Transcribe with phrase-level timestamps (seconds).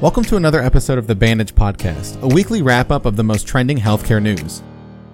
[0.00, 3.46] Welcome to another episode of the Bandage Podcast, a weekly wrap up of the most
[3.46, 4.62] trending healthcare news.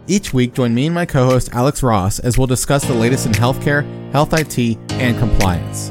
[0.07, 3.27] Each week, join me and my co host Alex Ross as we'll discuss the latest
[3.27, 5.89] in healthcare, health IT, and compliance.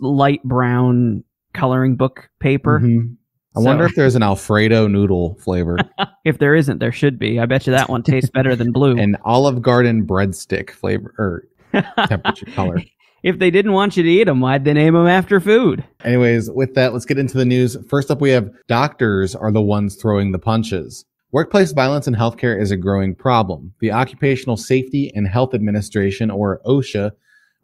[0.00, 2.80] light brown coloring book paper.
[2.80, 3.16] Mhm.
[3.56, 5.78] I So- wonder if there's an Alfredo noodle flavor,
[6.24, 7.38] If there isn't, there should be.
[7.40, 8.96] I bet you that one tastes better than blue.
[8.98, 11.44] an Olive Garden breadstick flavor or
[12.06, 12.82] temperature color.
[13.22, 15.84] If they didn't want you to eat them, why'd they name them after food?
[16.04, 17.76] Anyways, with that, let's get into the news.
[17.88, 21.04] First up, we have doctors are the ones throwing the punches.
[21.30, 23.72] Workplace violence in healthcare is a growing problem.
[23.80, 27.12] The Occupational Safety and Health Administration, or OSHA,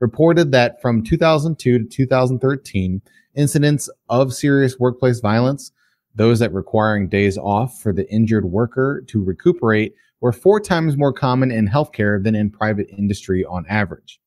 [0.00, 3.02] reported that from 2002 to 2013,
[3.34, 5.72] incidents of serious workplace violence,
[6.14, 11.12] those that requiring days off for the injured worker to recuperate, were four times more
[11.12, 14.20] common in healthcare than in private industry on average.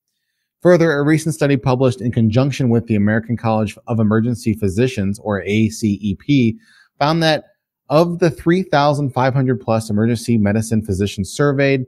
[0.62, 5.42] Further, a recent study published in conjunction with the American College of Emergency Physicians, or
[5.42, 6.56] ACEP,
[7.00, 7.46] found that
[7.90, 11.84] of the 3,500 plus emergency medicine physicians surveyed,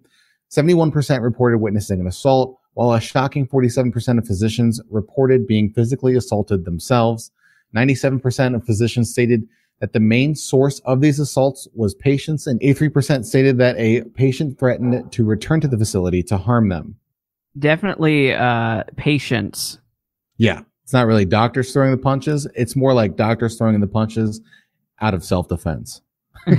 [0.51, 6.65] 71% reported witnessing an assault, while a shocking 47% of physicians reported being physically assaulted
[6.65, 7.31] themselves.
[7.77, 9.47] 97% of physicians stated
[9.81, 14.59] that the main source of these assaults was patients, and 83% stated that a patient
[14.59, 16.97] threatened to return to the facility to harm them.
[17.59, 19.79] Definitely uh, patients.
[20.39, 20.61] Yeah.
[20.83, 22.47] It's not really doctors throwing the punches.
[22.55, 24.41] It's more like doctors throwing the punches
[25.01, 26.03] out of self defense.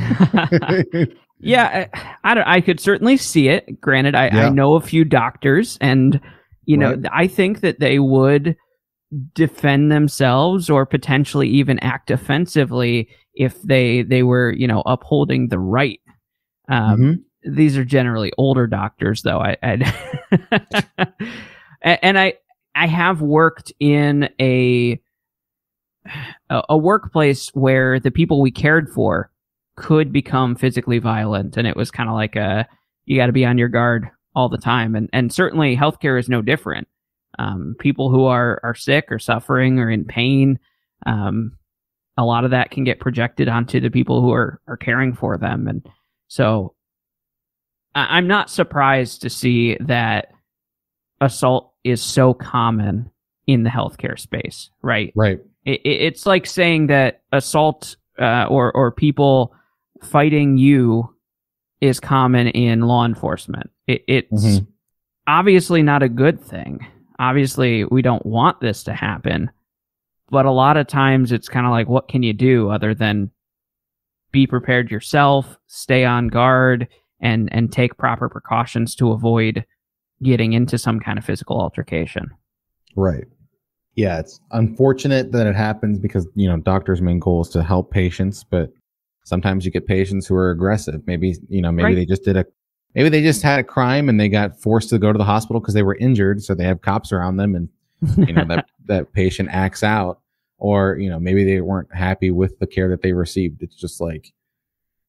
[1.42, 3.80] Yeah, I, I, don't- I could certainly see it.
[3.82, 4.48] Granted, I, Yeah.
[4.48, 6.20] I know a few doctors, and
[6.64, 7.06] you know, Right.
[7.12, 8.56] I think that they would
[9.34, 15.60] defend themselves or potentially even act offensively if they they were you know upholding the
[15.60, 16.00] right.
[16.70, 19.40] Um, These are generally older doctors, though.
[19.40, 21.08] I, I
[21.82, 22.34] and I
[22.74, 25.00] I have worked in a
[26.50, 29.32] a workplace where the people we cared for
[29.76, 32.68] could become physically violent and it was kind of like a
[33.06, 34.96] you got to be on your guard all the time.
[34.96, 36.88] And and certainly healthcare is no different.
[37.40, 40.60] Um, people who are are sick or suffering or in pain
[41.06, 41.52] um,
[42.18, 45.38] a lot of that can get projected onto the people who are are caring for
[45.38, 45.68] them.
[45.68, 45.88] And
[46.28, 46.75] so
[47.96, 50.32] I, i'm not surprised to see that
[51.22, 53.10] assault is so common
[53.48, 55.40] in the healthcare space right Right.
[55.66, 59.54] it, it- it's like saying that assault uh, or or people
[60.04, 61.14] fighting you
[61.82, 63.70] is common in law enforcement.
[63.88, 64.68] It, it's Mhm.
[65.28, 66.88] obviously not a good thing.
[67.20, 69.52] Obviously, we don't want this to happen.
[70.30, 73.30] But a lot of times, it's kind of like, what can you do other than
[74.32, 76.88] be prepared yourself, stay on guard,
[77.20, 79.66] and and take proper precautions to avoid
[80.24, 82.30] getting into some kind of physical altercation.
[82.96, 83.26] Right.
[83.96, 87.92] Yeah, it's unfortunate that it happens because, you know, doctors' main goal is to help
[87.92, 88.72] patients, but
[89.24, 91.02] sometimes you get patients who are aggressive.
[91.08, 91.96] Maybe, you know, maybe Right.
[91.96, 92.46] they just did a
[92.94, 95.60] maybe they just had a crime and they got forced to go to the hospital
[95.60, 97.70] because they were injured, so they have cops around them, and
[98.28, 100.20] you know that that patient acts out,
[100.58, 103.64] or you know maybe they weren't happy with the care that they received.
[103.64, 104.34] It's just like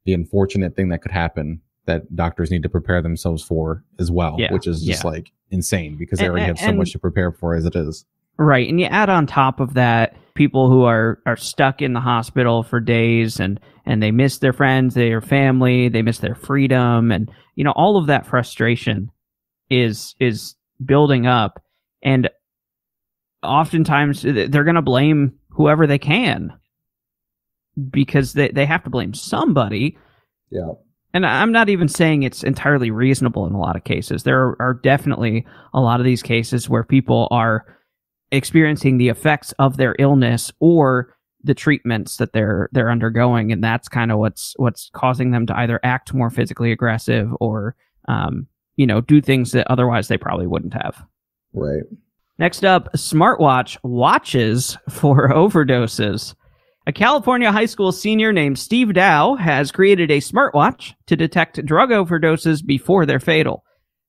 [0.04, 4.36] the unfortunate thing that could happen that doctors need to prepare themselves for as well,
[4.38, 5.10] Yeah, which is just yeah.
[5.10, 7.74] like insane because they And- already have so and- much to prepare for as it
[7.74, 8.04] is.
[8.38, 8.68] Right.
[8.68, 12.62] And you add on top of that people who are, are stuck in the hospital
[12.62, 17.30] for days and, and they miss their friends, their family, they miss their freedom and
[17.54, 19.10] you know, all of that frustration
[19.70, 20.54] is is
[20.84, 21.62] building up
[22.02, 22.28] and
[23.42, 26.52] oftentimes they're gonna blame whoever they can
[27.90, 29.96] because they, they have to blame somebody.
[30.50, 30.72] Yeah.
[31.14, 34.22] And I'm not even saying it's entirely reasonable in a lot of cases.
[34.22, 37.64] There are, are definitely a lot of these cases where people are
[38.32, 43.88] experiencing the effects of their illness or the treatments that they're they're undergoing, and that's
[43.88, 47.76] kind of what's what's causing them to either act more physically aggressive or
[48.08, 51.02] um, you know do things that otherwise they probably wouldn't have.
[51.52, 51.84] Right.
[52.38, 56.34] Next up, smartwatch watches for overdoses.
[56.88, 61.90] A California high school senior named Steve Dow has created a smartwatch to detect drug
[61.90, 63.64] overdoses before they're fatal.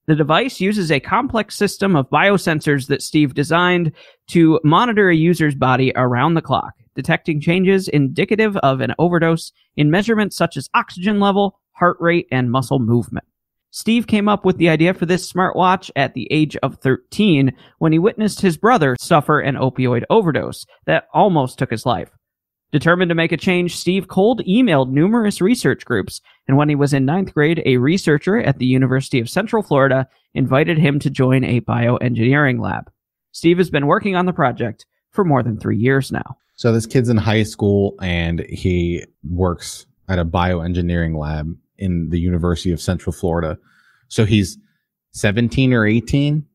[0.06, 3.94] The device uses a complex system of biosensors that Steve designed
[4.27, 9.89] to monitor a user's body around the clock, detecting changes indicative of an overdose in
[9.89, 13.25] measurements such as oxygen level, heart rate, and muscle movement.
[13.71, 17.91] Steve came up with the idea for this smartwatch at the age of 13 when
[17.91, 22.12] he witnessed his brother suffer an opioid overdose that almost took his life.
[22.71, 26.93] Determined to make a change, Steve cold emailed numerous research groups, and when he was
[26.93, 31.43] in ninth grade, a researcher at the University of Central Florida invited him to join
[31.45, 32.91] a bioengineering lab.
[33.31, 36.37] Steve has been working on the project for more than three years now.
[36.55, 42.19] So this kid's in high school and he works at a bioengineering lab in the
[42.19, 43.57] University of Central Florida.
[44.09, 44.57] So he's
[45.11, 46.45] 17 or 18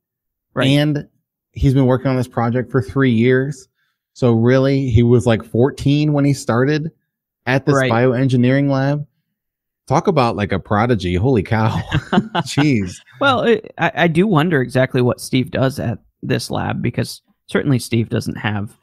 [0.54, 0.66] Right.
[0.68, 1.08] and
[1.52, 3.68] he's been working on this project for 3 years.
[4.14, 6.90] So really he was like 14 when he started
[7.46, 7.90] at this Right.
[7.90, 9.06] bioengineering lab.
[9.88, 11.14] Talk about like a prodigy.
[11.16, 11.74] Holy cow.
[12.46, 12.96] Jeez.
[13.20, 17.78] Well, it, I, I do wonder exactly what Steve does at this lab because certainly
[17.78, 18.76] Steve doesn't have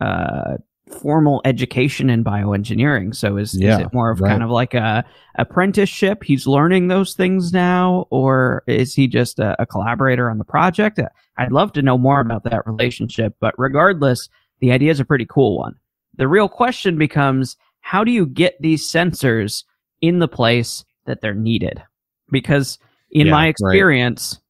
[0.00, 0.56] uh,
[1.00, 3.14] formal education in bioengineering.
[3.14, 4.30] So is, Yeah, is it more of right.
[4.30, 5.04] kind of like a
[5.36, 6.24] apprenticeship?
[6.24, 10.98] He's learning those things now, or is he just a, a collaborator on the project?
[11.38, 13.36] I'd love to know more about that relationship.
[13.40, 14.28] But regardless,
[14.62, 15.74] the idea is a pretty cool one.
[16.16, 19.64] The real question becomes how do you get these sensors
[20.00, 21.82] in the place that they're needed?
[22.30, 22.78] Because
[23.10, 23.48] in Yeah, my right.
[23.48, 24.40] experience,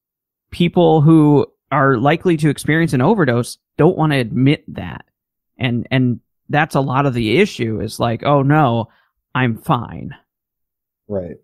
[0.50, 5.06] people who are likely to experience an overdose don't want to admit that.
[5.56, 6.20] And and
[6.50, 8.88] that's a lot of the issue is like, oh no,
[9.34, 10.14] I'm fine.
[11.08, 11.36] Right.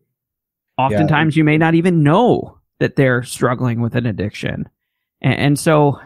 [0.76, 4.68] Oftentimes you may not even know that they're struggling with an addiction.
[5.22, 5.98] And, and so,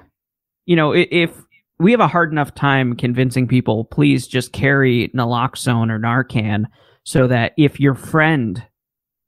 [0.64, 1.36] you know, if
[1.82, 6.64] we have a hard enough time convincing people, please just carry naloxone or Narcan
[7.04, 8.64] so that if your friend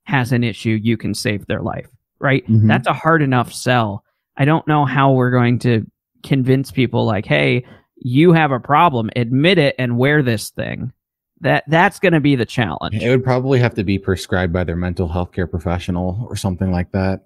[0.04, 1.88] has an issue, you can save their life,
[2.20, 2.46] right?
[2.46, 2.68] Mhm.
[2.68, 4.04] That's a hard enough sell.
[4.36, 5.86] I don't know how we're going to
[6.22, 7.64] convince people like, hey,
[7.96, 10.92] you have a problem, admit it and wear this thing.
[11.40, 13.02] That that's going to be the challenge.
[13.02, 16.70] It would probably have to be prescribed by their mental health care professional or something
[16.70, 17.24] like that.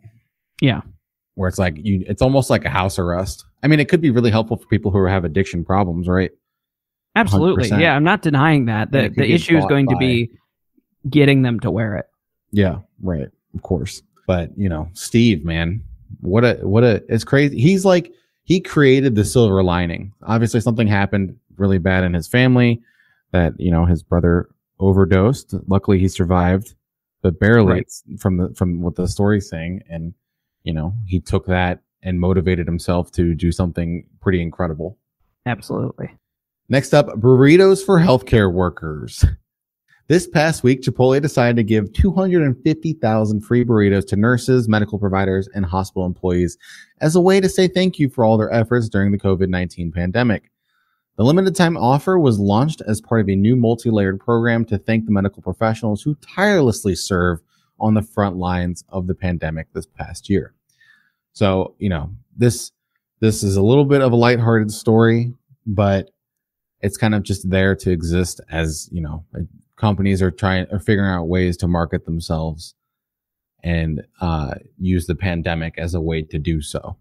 [0.61, 0.81] Yeah.
[1.39, 3.45] Where it's like you it's almost like a house arrest.
[3.63, 6.33] I mean, it could be really helpful for people who have addiction problems, right?
[7.15, 7.71] Absolutely.
[7.71, 7.81] 100%.
[7.81, 8.91] Yeah, I'm not denying that.
[8.91, 10.33] The the issue is going to be
[11.09, 12.07] getting them to wear it.
[12.51, 13.29] Yeah, right.
[13.55, 14.03] Of course.
[14.27, 15.85] But, you know, Steve, man,
[16.21, 17.61] what a what a it's crazy.
[17.61, 20.13] He's like he created the silver lining.
[20.23, 22.83] Obviously something happened really bad in his family
[23.31, 24.49] that, you know, his brother
[24.81, 25.55] overdosed.
[25.69, 26.75] Luckily he survived,
[27.23, 27.93] but barely Right.
[28.19, 30.15] From the from what the story's saying and
[30.69, 34.99] you know, he took that and motivated himself to do something pretty incredible.
[35.47, 36.11] Absolutely.
[36.69, 39.25] Next up, burritos for healthcare workers.
[40.09, 45.67] This past week, Chipotle decided to give 250,000 free burritos to nurses, medical providers, and
[45.67, 46.57] hospital employees
[47.03, 49.93] as a way to say thank you for all their efforts during the COVID 19
[49.93, 50.51] pandemic.
[51.17, 54.79] The limited time offer was launched as part of a new multi layered program to
[54.79, 57.41] thank the medical professionals who tirelessly serve
[57.81, 60.55] on the front lines of the pandemic this past year.
[61.33, 62.73] So, you know, this
[63.21, 65.33] this is a little bit of a lighthearted story,
[65.67, 66.11] but
[66.81, 69.25] it's kind of just there to exist as, you know,
[69.77, 72.75] companies are trying are figuring out ways to market themselves
[73.65, 76.97] and uh, use the pandemic as a way to do so.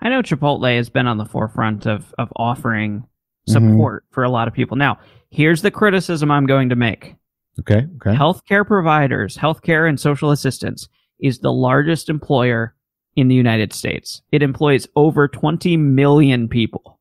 [0.00, 3.04] I know Chipotle has been on the forefront of of offering
[3.48, 3.52] Mhm.
[3.52, 4.76] support for a lot of people.
[4.76, 4.98] Now,
[5.30, 7.16] here's the criticism I'm going to make.
[7.58, 7.86] Okay.
[7.96, 8.14] Okay.
[8.14, 10.88] Healthcare providers, healthcare and social assistance
[11.20, 12.74] is the largest employer
[13.16, 14.22] in the United States.
[14.32, 16.98] It employs over 20 million people.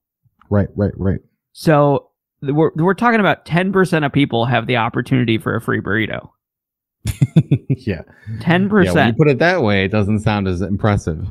[0.50, 1.20] Right, right, right.
[1.54, 2.10] So
[2.42, 6.30] we're we're talking about 10% of people have the opportunity for a free burrito.
[7.70, 8.02] yeah.
[8.40, 8.86] 10%.
[8.86, 11.26] Yeah, when you put it that way, it doesn't sound as impressive.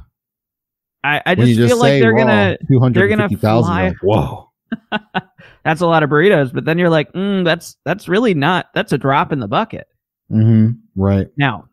[1.02, 2.58] I, I just, just, feel like they're gonna
[2.90, 3.88] they're gonna fly.
[3.88, 4.50] Like, Whoa.
[5.64, 8.92] that's a lot of burritos, but then you're like, mm, that's that's really not that's
[8.92, 9.88] a drop in the bucket.
[10.30, 10.72] Mm-hmm.
[10.96, 11.28] Right.
[11.38, 11.69] Now,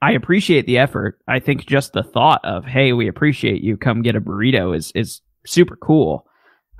[0.00, 1.18] I appreciate the effort.
[1.26, 4.92] I think just the thought of, hey, we appreciate you, come get a burrito is
[4.94, 6.26] is super cool.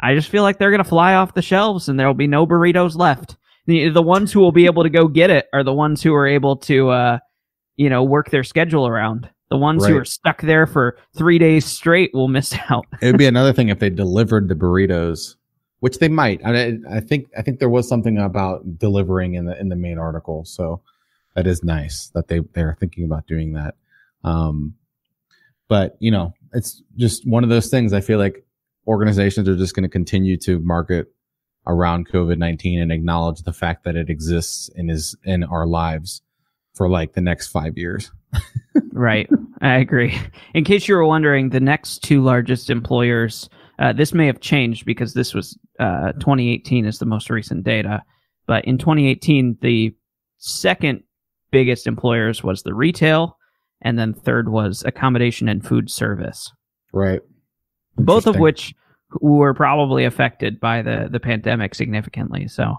[0.01, 2.97] I just feel like they're gonna fly off the shelves and there'll be no burritos
[2.97, 3.37] left.
[3.67, 6.15] The, the ones who will be able to go get it are the ones who
[6.15, 7.19] are able to uh,
[7.79, 9.31] you know, work their schedule around.
[9.51, 9.93] The ones right.
[9.93, 12.85] who are stuck there for three days straight will miss out.
[13.01, 15.37] it would be another thing if they delivered the burritos,
[15.81, 16.45] which they might.
[16.45, 19.97] I, I think I think there was something about delivering in the in the main
[19.97, 20.83] article, so
[21.35, 23.75] that is nice that they they're thinking about doing that.
[24.25, 24.75] Um,
[25.69, 27.93] but you know, it's just one of those things.
[27.93, 28.45] I feel like
[28.87, 31.13] organizations are just going to continue to market
[31.67, 36.23] around COVID nineteen and acknowledge the fact that it exists and is in our lives
[36.75, 38.11] for like the next five years.
[38.93, 39.29] right.
[39.61, 40.19] I agree.
[40.55, 44.87] In case you were wondering, the next two largest employers, uh, this may have changed
[44.87, 48.03] because this was uh, 2018 is the most recent data.
[48.47, 49.95] But in 2018, the
[50.39, 51.03] second
[51.51, 53.37] biggest employers was the retail,
[53.83, 56.53] and then third was accommodation and food service.
[56.93, 57.21] Right.
[57.97, 58.75] Both of which
[59.21, 62.49] were probably affected by the, the pandemic significantly.
[62.49, 62.77] So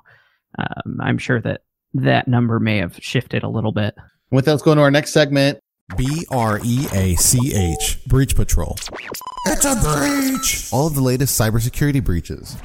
[0.57, 1.61] um, I'm sure that
[1.93, 3.95] that number may have shifted a little bit.
[4.31, 5.59] With that, let's go into our next segment.
[5.97, 8.77] B R E A C H, Breach Patrol.
[9.47, 10.71] It's a breach!
[10.71, 12.55] All of the latest cybersecurity breaches.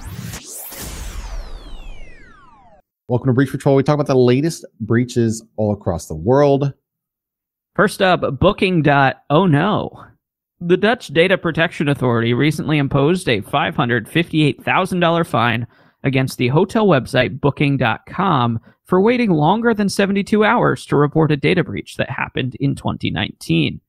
[3.06, 3.76] Welcome to Breach Patrol.
[3.76, 6.72] We talk about the latest breaches all across the world.
[7.76, 8.80] First up, Booking.
[8.80, 10.06] Dot, oh no.
[10.58, 15.66] The Dutch Data Protection Authority recently imposed a $558,000 fine
[16.02, 21.62] against the hotel website Booking.com for waiting longer than 72 hours to report a data
[21.62, 23.82] breach that happened in 2019.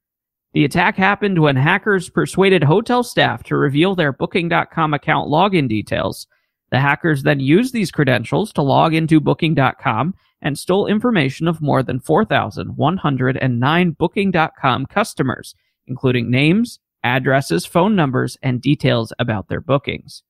[0.52, 6.28] The attack happened when hackers persuaded hotel staff to reveal their Booking.com account login details.
[6.76, 11.82] The hackers then used these credentials to log into Booking.com and stole information of more
[11.82, 15.56] than 4,109 Booking.com customers,
[15.88, 20.24] including names, addresses, phone numbers, and details about their bookings.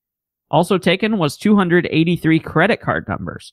[0.52, 3.52] Also taken was 283 credit card numbers.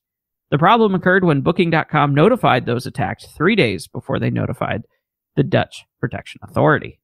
[0.50, 4.82] The problem occurred when Booking.com notified those attacked three days before they notified
[5.34, 7.00] the Dutch Protection Authority.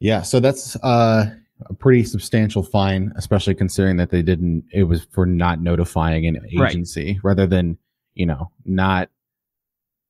[0.00, 1.26] Yeah, so that's uh,
[1.66, 4.64] a pretty substantial fine, especially considering that they didn't.
[4.72, 7.24] It was for not notifying an agency right.
[7.24, 7.78] rather than
[8.14, 9.10] you know not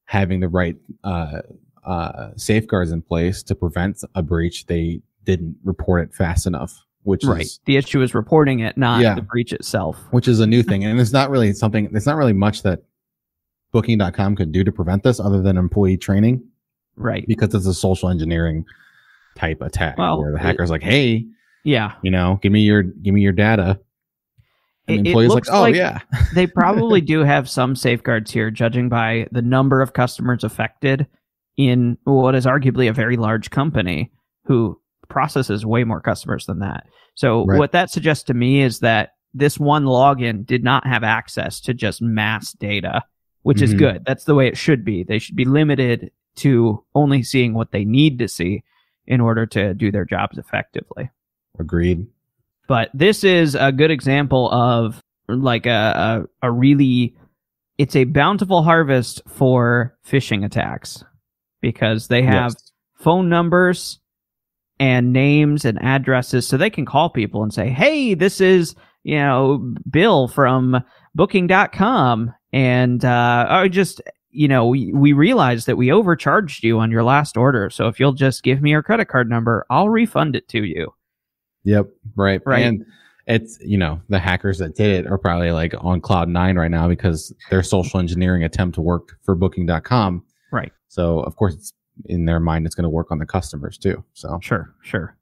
[0.04, 1.42] having the right uh,
[1.85, 4.66] uh, safeguards in place to prevent a breach.
[4.66, 7.42] They didn't report it fast enough which right.
[7.42, 9.99] Is, the issue is reporting it, not yeah, the breach itself.
[10.11, 10.85] Which is a new thing.
[10.92, 12.82] And it's not really something, it's not really much that
[13.73, 16.44] booking.com could do to prevent this other than employee training.
[16.97, 17.25] Right.
[17.26, 18.64] Because it's a social engineering
[19.37, 21.26] type attack well, where the hacker's it, like, hey,
[21.64, 23.81] yeah, you know, give me your, give me your data.
[24.88, 26.00] And the employee's like, oh, like yeah.
[26.35, 31.07] they probably do have some safeguards here, judging by the number of customers affected
[31.57, 34.11] in what is arguably a very large company
[34.45, 36.87] who processes way more customers than that.
[37.14, 37.59] So right.
[37.59, 41.75] what that suggests to me is that this one login did not have access to
[41.75, 43.02] just mass data,
[43.42, 43.64] which mm-hmm.
[43.64, 44.04] is good.
[44.07, 45.04] That's the way it should be.
[45.04, 48.64] They should be limited to only seeing what they need to see
[49.07, 51.11] in order to do their jobs effectively.
[51.59, 52.06] Agreed.
[52.68, 57.14] But this is a good example of like a, a, a really
[57.78, 61.04] it's a bountiful harvest for phishing attacks
[61.61, 62.73] because they have yes.
[62.94, 63.99] phone numbers
[64.78, 69.16] and names and addresses so they can call people and say, Hey, this is, you
[69.16, 70.82] know, Bill from
[71.14, 72.35] booking.com.
[72.52, 77.04] And, uh, I just, you know, we, we realized that we overcharged you on your
[77.04, 77.71] last order.
[77.71, 80.92] So if you'll just give me your credit card number, I'll refund it to you.
[81.64, 81.88] Yep.
[82.16, 82.40] Right.
[82.45, 82.64] Right.
[82.64, 82.85] And
[83.26, 86.71] it's, you know, the hackers that did it are probably like on cloud nine right
[86.71, 90.25] now because their social engineering attempt to work for booking.com.
[90.50, 90.73] Right.
[90.88, 91.73] So of course it's
[92.07, 94.04] in their mind it's going to work on the customers too.
[94.14, 95.16] So sure, sure.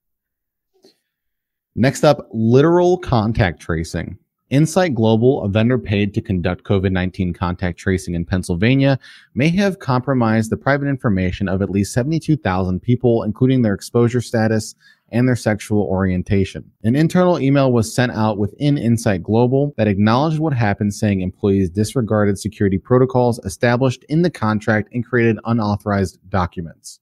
[1.77, 4.19] Next up, literal contact tracing.
[4.51, 8.99] Insight Global, a vendor paid to conduct COVID 19 contact tracing in Pennsylvania,
[9.35, 14.75] may have compromised the private information of at least 72,000 people, including their exposure status
[15.11, 16.71] and their sexual orientation.
[16.83, 21.71] An internal email was sent out within Insight Global that acknowledged what happened, saying employees
[21.71, 27.01] disregarded security protocols established in the contract and created unauthorized documents.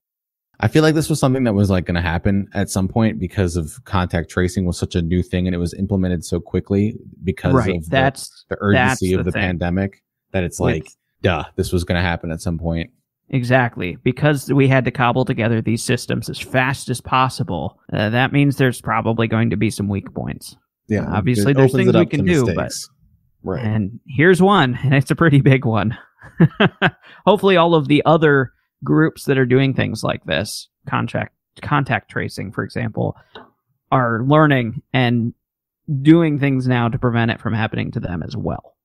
[0.61, 3.21] I feel like this was something that was like going to happen at some point
[3.21, 6.97] because of contact tracing was such a new thing and it was implemented so quickly
[7.23, 7.77] because right.
[7.77, 9.43] of the, that's the urgency that's of the the thing.
[9.43, 12.91] pandemic that it's like, With- duh, this was going to happen at some point.
[13.31, 13.97] Exactly.
[14.03, 18.57] Because we had to cobble together these systems as fast as possible, uh, that means
[18.57, 20.57] there's probably going to be some weak points.
[20.89, 21.05] Yeah.
[21.07, 22.73] Obviously, there's things we can do, but-
[23.43, 23.65] right.
[23.65, 25.97] And here's one, and it's a pretty big one.
[27.27, 32.53] Hopefully, all of the other groups that are doing things like this, contact contact tracing,
[32.53, 33.17] for example,
[33.91, 35.35] are learning and
[36.03, 38.77] doing things now to prevent it from happening to them as well.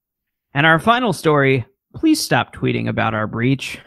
[0.54, 3.80] And our final story, please stop tweeting about our breach.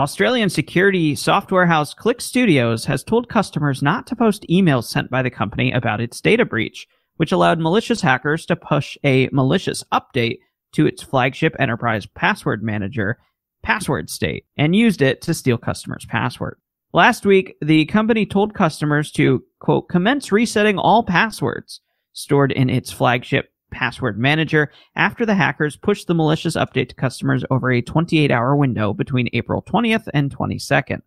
[0.00, 5.20] Australian security software house Click Studios has told customers not to post emails sent by
[5.20, 6.88] the company about its data breach,
[7.18, 10.38] which allowed malicious hackers to push a malicious update
[10.72, 13.18] to its flagship enterprise password manager,
[13.62, 16.58] Passwordstate, and used it to steal customers' password.
[16.94, 21.82] Last week, the company told customers to, quote, commence resetting all passwords
[22.14, 27.44] stored in its flagship password manager after the hackers pushed the malicious update to customers
[27.50, 31.02] over a 28 hour window between April 20th and 22nd.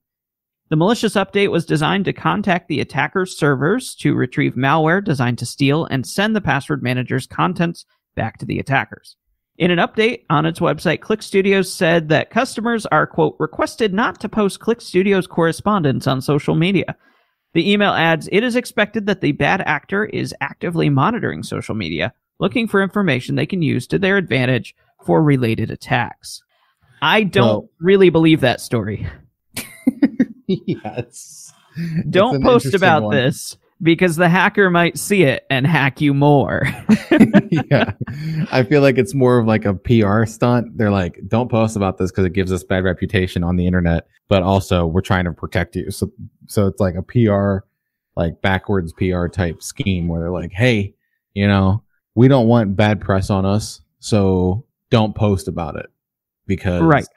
[0.69, 5.45] The malicious update was designed to contact the attacker's servers to retrieve malware designed to
[5.45, 9.15] steal and send the password manager's contents back to the attackers.
[9.57, 14.19] In an update on its website, Click Studios said that customers are, quote, requested not
[14.21, 16.95] to post Click Studios correspondence on social media.
[17.53, 22.13] The email adds, it is expected that the bad actor is actively monitoring social media,
[22.39, 24.75] looking for information they can use to their advantage
[25.05, 26.41] for related attacks.
[27.01, 29.07] I don't Well- really believe that story.
[30.47, 31.53] yes.
[32.09, 33.15] Don't post about one.
[33.15, 36.63] this because the hacker might see it and hack you more.
[37.49, 37.91] yeah.
[38.51, 40.77] I feel like it's more of like a PR stunt.
[40.77, 44.07] They're like, don't post about this because it gives us bad reputation on the internet,
[44.29, 45.91] but also we're trying to protect you.
[45.91, 46.11] So,
[46.47, 47.65] so it's like a PR,
[48.15, 50.93] like backwards PR type scheme where they're like, hey,
[51.33, 51.83] you know,
[52.15, 55.87] we don't want bad press on us, so don't post about it
[56.47, 57.07] because, Right.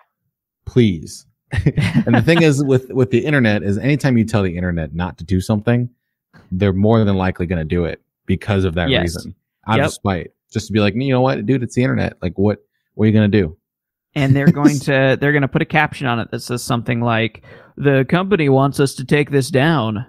[0.65, 1.27] please.
[1.53, 5.17] and the thing is with with the internet is anytime you tell the internet not
[5.19, 5.89] to do something,
[6.51, 9.03] they're more than likely going to do it because of that Yes.
[9.03, 9.35] reason,
[9.69, 9.87] out Yep.
[9.87, 10.31] of spite.
[10.51, 12.15] Just to be like, you know what, dude, it's the internet.
[12.21, 12.59] Like, what
[12.95, 13.57] what are you going to do?
[14.15, 17.01] and they're going to they're going to put a caption on it that says something
[17.03, 17.43] like
[17.77, 20.07] the company wants us to take this down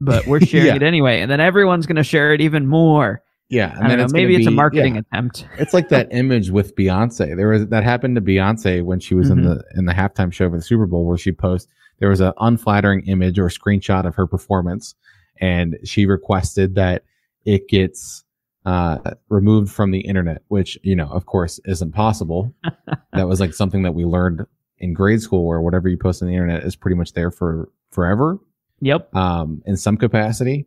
[0.00, 0.74] but we're sharing Yeah.
[0.74, 4.04] it anyway and then everyone's going to share it even more Yeah, I don't know,
[4.06, 5.02] gonna maybe it's a marketing yeah.
[5.02, 7.36] attempt It's like that image with Beyonce.
[7.36, 9.44] There was that happened to Beyonce when she was in Mhm.
[9.44, 12.32] the in the halftime show for the Super Bowl, where she posted there was an
[12.40, 14.94] unflattering image or screenshot of her performance,
[15.40, 17.04] and she requested that
[17.44, 18.24] it gets
[18.64, 22.52] uh, removed from the internet, which you know, of course, isn't possible.
[23.12, 24.46] that was like something that we learned
[24.78, 27.68] in grade school, where whatever you post on the internet is pretty much there for
[27.90, 28.38] forever
[28.80, 30.66] yep um, in some capacity.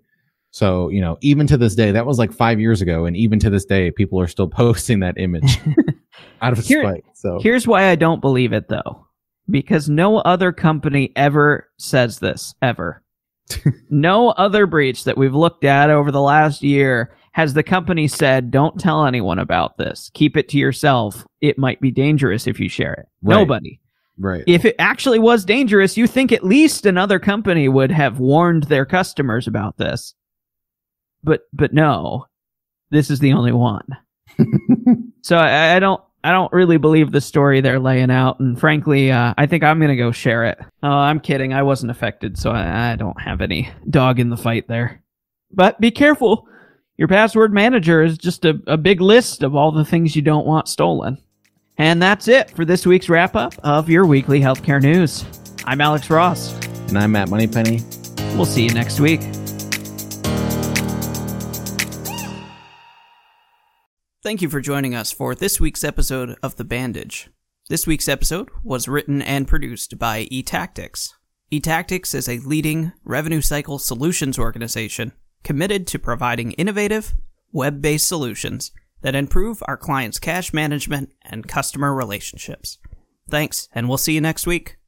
[0.57, 3.05] So, you know, even to this day, that was like five years ago.
[3.05, 5.59] And even to this day, people are still posting that image
[6.41, 7.03] out of Here- spite.
[7.13, 9.05] So, here's why i don't believe it though
[9.49, 13.01] because no other company ever says this ever
[13.89, 18.51] no other breach that we've looked at over the last year has the company said
[18.51, 22.69] don't tell anyone about this keep it to yourself it might be dangerous if you
[22.69, 23.35] share it Right.
[23.35, 23.79] nobody
[24.19, 24.43] right.
[24.47, 28.85] if it actually was dangerous, you think at least another company would have warned their
[28.85, 30.13] customers about this.
[31.23, 32.25] But but no,
[32.91, 33.85] this is the only one.
[35.21, 39.11] so I, I don't I don't really believe the story they're laying out, and frankly,
[39.11, 40.59] uh, I think I'm gonna go share it.
[40.83, 41.53] Oh, I'm kidding.
[41.53, 45.01] I wasn't affected, so I, I don't have any dog in the fight there.
[45.51, 46.47] But be careful.
[46.97, 50.47] Your password manager is just a, a big list of all the things you don't
[50.47, 51.17] want stolen.
[51.77, 55.23] And that's it for this week's wrap up of your weekly healthcare news.
[55.65, 56.53] I'm Alex Ross.
[56.89, 57.83] and I'm Matt Moneypenny.
[58.35, 59.21] We'll see you next week.
[64.27, 67.29] Thank you for joining us for this week's episode of The Bandage.
[67.69, 71.13] This week's episode was written and produced by eTactics.
[71.49, 75.13] eTactics is a leading revenue cycle solutions organization
[75.45, 77.15] committed to providing innovative,
[77.53, 82.79] web based solutions that improve our clients' cash management and customer relationships.
[83.29, 84.75] Thanks, and we'll see you next week.